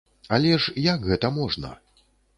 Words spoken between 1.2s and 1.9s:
можна?